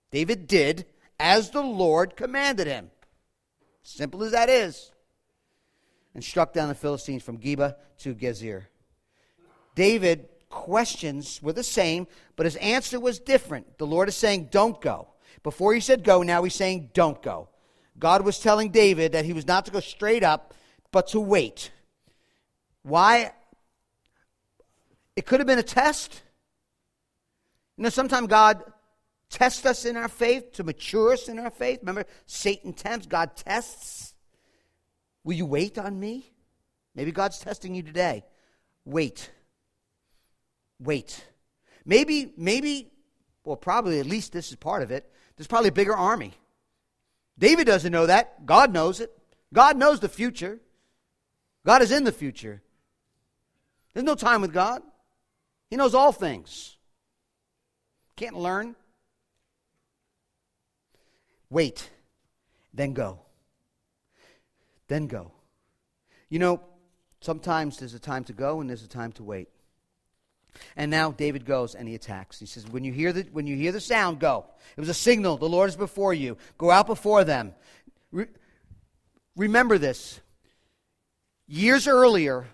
[0.10, 0.86] David did
[1.20, 2.90] as the Lord commanded him.
[3.84, 4.92] Simple as that is.
[6.16, 8.66] And struck down the Philistines from Geba to Gezer.
[9.76, 13.78] David questions were the same, but his answer was different.
[13.78, 15.10] The Lord is saying, Don't go.
[15.42, 17.50] Before he said go, now he's saying, Don't go.
[18.00, 20.54] God was telling David that he was not to go straight up,
[20.92, 21.72] but to wait.
[22.84, 23.34] Why?
[25.16, 26.22] It could have been a test.
[27.78, 28.64] You know, sometimes God
[29.30, 31.80] tests us in our faith to mature us in our faith.
[31.82, 34.14] Remember, Satan tempts, God tests.
[35.24, 36.32] Will you wait on me?
[36.96, 38.24] Maybe God's testing you today.
[38.86, 39.32] Wait.
[40.84, 41.26] Wait.
[41.86, 42.92] Maybe, maybe,
[43.44, 45.10] well, probably at least this is part of it.
[45.36, 46.34] There's probably a bigger army.
[47.38, 48.46] David doesn't know that.
[48.46, 49.12] God knows it.
[49.54, 50.60] God knows the future.
[51.66, 52.62] God is in the future.
[53.94, 54.82] There's no time with God.
[55.70, 56.78] He knows all things.
[58.16, 58.76] Can't learn.
[61.50, 61.90] Wait,
[62.74, 63.20] then go.
[64.88, 65.32] Then go.
[66.30, 66.62] You know,
[67.22, 69.50] sometimes there's a time to go and there's a time to wait.
[70.76, 72.40] And now David goes and he attacks.
[72.40, 74.46] He says, when you, hear the, when you hear the sound, go.
[74.76, 75.38] It was a signal.
[75.38, 76.38] The Lord is before you.
[76.58, 77.54] Go out before them.
[78.12, 78.28] Re-
[79.36, 80.20] remember this.
[81.48, 82.48] Years earlier,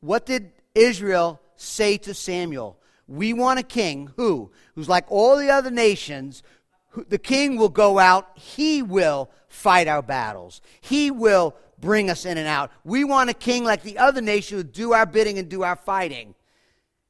[0.00, 2.78] what did Israel say to Samuel?
[3.06, 6.42] We want a king who, who's like all the other nations,
[6.90, 12.24] who, the king will go out, he will fight our battles, he will bring us
[12.24, 12.70] in and out.
[12.84, 15.76] We want a king like the other nations who do our bidding and do our
[15.76, 16.34] fighting.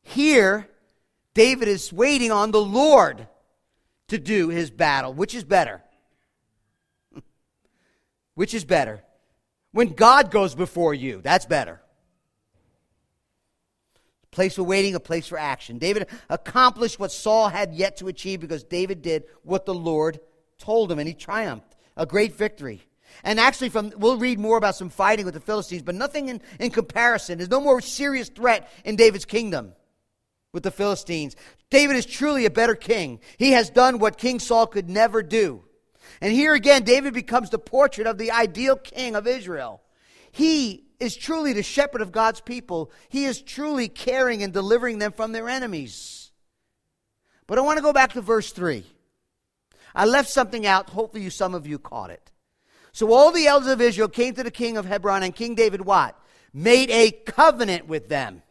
[0.05, 0.69] Here,
[1.33, 3.27] David is waiting on the Lord
[4.09, 5.13] to do his battle.
[5.13, 5.83] Which is better?
[8.35, 9.03] Which is better?
[9.73, 11.81] When God goes before you, that's better.
[14.25, 15.79] A place for waiting, a place for action.
[15.79, 20.21] David accomplished what Saul had yet to achieve because David did what the Lord
[20.59, 21.75] told him and he triumphed.
[21.97, 22.87] A great victory.
[23.23, 26.43] And actually, from we'll read more about some fighting with the Philistines, but nothing in,
[26.59, 27.39] in comparison.
[27.39, 29.73] There's no more serious threat in David's kingdom
[30.55, 31.37] with the Philistines.
[31.69, 33.21] David is truly a better king.
[33.37, 35.65] He has done what King Saul could never do.
[36.21, 39.83] And here again, David becomes the portrait of the ideal king of Israel.
[40.31, 42.93] He is truly the shepherd of God's people.
[43.09, 46.31] He is truly caring and delivering them from their enemies.
[47.47, 48.87] But I want to go back to verse 3.
[49.95, 50.91] I left something out.
[50.91, 52.31] Hopefully, some of you caught it.
[52.93, 55.85] So all the elders of Israel came to the king of Hebron, and King David
[55.85, 56.19] what?
[56.53, 58.43] Made a covenant with them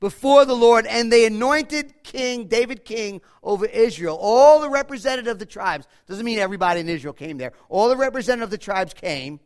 [0.00, 4.16] before the Lord, and they anointed King David king over Israel.
[4.20, 7.52] All the representative of the tribes doesn't mean everybody in Israel came there.
[7.68, 9.40] All the representative of the tribes came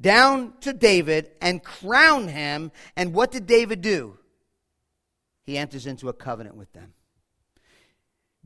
[0.00, 2.72] down to David and crowned him.
[2.96, 4.16] And what did David do?
[5.44, 6.94] He enters into a covenant with them.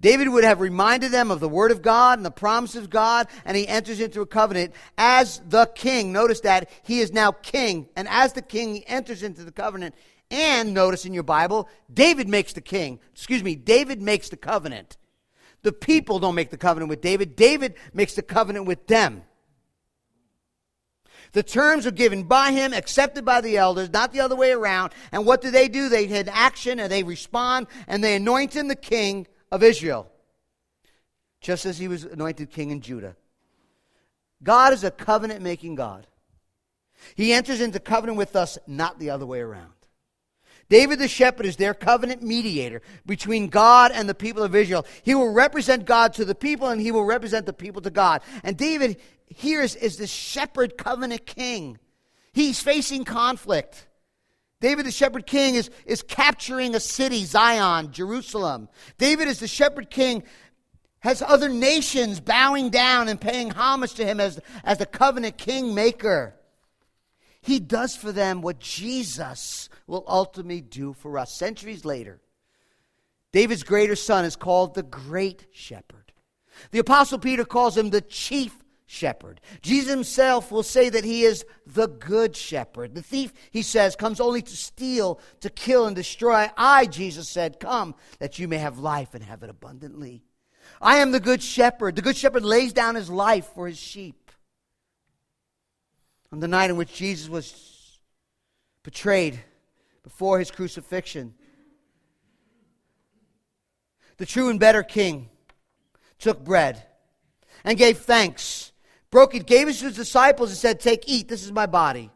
[0.01, 3.29] David would have reminded them of the word of God and the promise of God,
[3.45, 6.13] and he enters into a covenant as the king.
[6.13, 9.95] Notice that he is now king, and as the king, he enters into the covenant.
[10.31, 12.99] And notice in your Bible, David makes the king.
[13.13, 14.97] Excuse me, David makes the covenant.
[15.63, 19.23] The people don't make the covenant with David, David makes the covenant with them.
[21.33, 24.93] The terms are given by him, accepted by the elders, not the other way around.
[25.11, 25.89] And what do they do?
[25.89, 30.11] They hit action and they respond and they anoint him the king of Israel,
[31.41, 33.17] just as he was anointed king in Judah.
[34.45, 36.07] God is a covenant making God.
[37.17, 39.74] He enters into covenant with us, not the other way around.
[40.69, 44.87] David the shepherd is their covenant mediator between God and the people of Israel.
[45.03, 48.23] He will represent God to the people and he will represent the people to God.
[48.43, 51.79] And David here is, is the shepherd covenant king.
[52.33, 53.89] He's facing conflict.
[54.61, 58.69] David the shepherd king is, is capturing a city, Zion, Jerusalem.
[58.97, 60.23] David is the shepherd king,
[61.01, 65.75] has other nations bowing down and paying homage to him as, as the covenant king
[65.75, 66.35] maker.
[67.43, 71.33] He does for them what Jesus will ultimately do for us.
[71.33, 72.21] Centuries later,
[73.33, 76.13] David's greater son is called the Great Shepherd.
[76.71, 78.57] The Apostle Peter calls him the Chief
[78.87, 79.41] shepherd.
[79.63, 82.95] Jesus himself will say that he is the good shepherd.
[82.95, 86.49] The thief, he says, comes only to steal, to kill, and destroy.
[86.57, 90.23] I, Jesus said, come that you may have life and have it abundantly.
[90.81, 91.97] I am the good shepherd.
[91.97, 94.31] The good shepherd lays down his life for his sheep.
[96.33, 97.99] On the night in which Jesus was
[98.83, 99.41] betrayed
[100.05, 101.35] before his crucifixion,
[104.19, 105.29] the true and better king
[106.21, 106.87] took bread
[107.65, 108.71] and gave thanks
[109.15, 112.11] broke it, gave it to his disciples, and said, Take, eat, this is my body.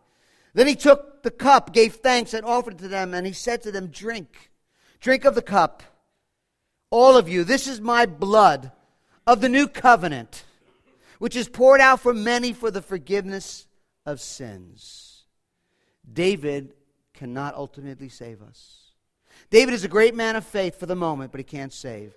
[0.52, 3.62] Then he took the cup, gave thanks, and offered it to them, and he said
[3.62, 4.50] to them, Drink,
[5.00, 5.84] drink of the cup,
[6.90, 7.44] all of you.
[7.44, 8.72] This is my blood
[9.28, 10.42] of the new covenant,
[11.20, 13.68] which is poured out for many for the forgiveness
[14.04, 15.22] of sins.
[16.12, 16.74] David
[17.18, 18.92] cannot ultimately save us.
[19.50, 22.14] David is a great man of faith for the moment, but he can't save.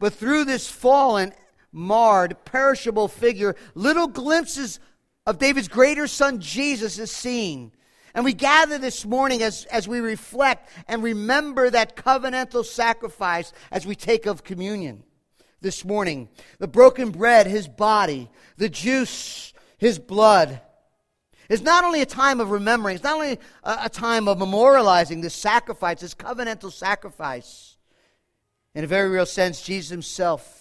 [0.00, 1.32] But through this fallen
[1.72, 4.80] marred, perishable figure, little glimpses
[5.24, 7.70] of David's greater son Jesus is seen.
[8.12, 13.86] And we gather this morning as, as we reflect and remember that covenantal sacrifice as
[13.86, 15.04] we take of communion
[15.60, 16.28] this morning.
[16.58, 20.60] The broken bread, his body, the juice, his blood.
[21.50, 25.34] It's not only a time of remembering, it's not only a, time of memorializing this
[25.34, 27.76] sacrifice, this covenantal sacrifice.
[28.74, 30.60] In a very real sense, Jesus himself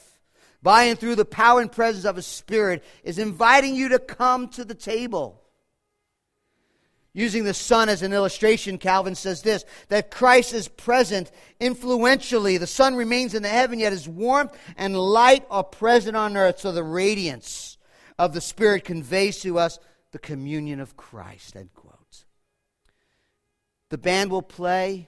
[0.61, 4.49] by and through the power and presence of His Spirit, is inviting you to come
[4.49, 5.41] to the table.
[7.13, 12.57] Using the sun as an illustration, Calvin says this that Christ is present influentially.
[12.57, 16.59] The sun remains in the heaven, yet his warmth and light are present on earth.
[16.59, 17.77] So the radiance
[18.19, 19.79] of the Spirit conveys to us
[20.11, 21.55] the communion of Christ.
[21.55, 22.25] End quote.
[23.89, 25.07] The band will play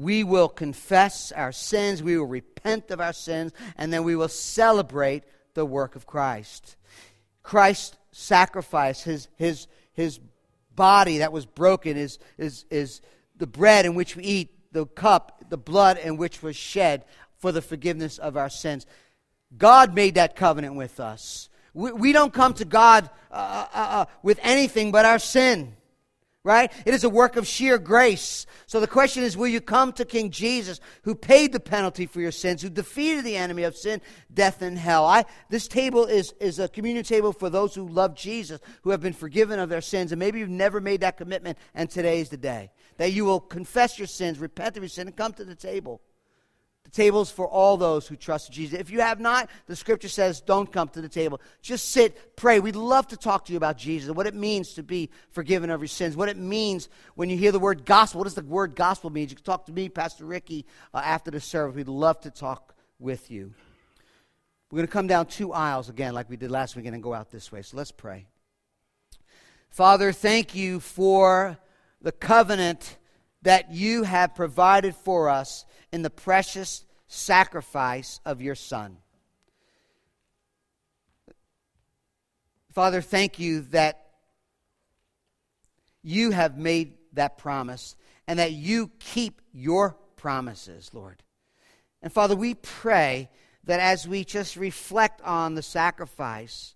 [0.00, 4.28] we will confess our sins, we will repent of our sins, and then we will
[4.28, 6.76] celebrate the work of Christ.
[7.42, 10.20] Christ's sacrifice, his, his, his
[10.74, 13.00] body that was broken, is, is, is
[13.36, 17.04] the bread in which we eat, the cup, the blood in which was shed
[17.38, 18.86] for the forgiveness of our sins.
[19.56, 21.49] God made that covenant with us.
[21.74, 25.76] We, we don't come to God uh, uh, uh, with anything but our sin
[26.42, 26.72] right?
[26.86, 28.46] It is a work of sheer grace.
[28.66, 32.20] So the question is will you come to King Jesus, who paid the penalty for
[32.20, 34.00] your sins, who defeated the enemy of sin,
[34.32, 35.04] death, and hell?
[35.04, 39.00] I, this table is, is a communion table for those who love Jesus, who have
[39.00, 40.12] been forgiven of their sins.
[40.12, 43.40] And maybe you've never made that commitment, and today is the day that you will
[43.40, 46.00] confess your sins, repent of your sin, and come to the table.
[46.90, 48.78] The table's for all those who trust Jesus.
[48.78, 51.40] If you have not, the scripture says don't come to the table.
[51.62, 52.58] Just sit, pray.
[52.58, 55.70] We'd love to talk to you about Jesus and what it means to be forgiven
[55.70, 58.18] of your sins, what it means when you hear the word gospel.
[58.18, 59.28] What does the word gospel mean?
[59.28, 61.76] You can talk to me, Pastor Ricky, uh, after the service.
[61.76, 63.54] We'd love to talk with you.
[64.72, 67.14] We're going to come down two aisles again, like we did last weekend, and go
[67.14, 67.62] out this way.
[67.62, 68.26] So let's pray.
[69.68, 71.56] Father, thank you for
[72.02, 72.96] the covenant
[73.42, 78.98] that you have provided for us in the precious sacrifice of your Son.
[82.72, 84.06] Father, thank you that
[86.02, 91.22] you have made that promise and that you keep your promises, Lord.
[92.02, 93.28] And Father, we pray
[93.64, 96.74] that as we just reflect on the sacrifice,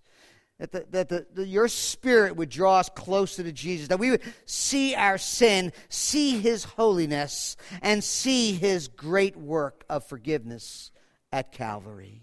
[0.72, 4.22] that, the, that the, your spirit would draw us closer to Jesus, that we would
[4.46, 10.90] see our sin, see his holiness, and see his great work of forgiveness
[11.32, 12.22] at Calvary.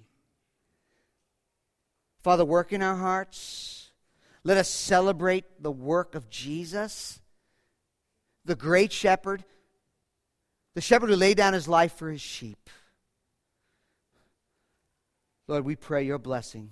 [2.23, 3.91] Father, work in our hearts.
[4.43, 7.19] Let us celebrate the work of Jesus,
[8.45, 9.43] the great shepherd,
[10.73, 12.69] the shepherd who laid down his life for his sheep.
[15.47, 16.71] Lord, we pray your blessing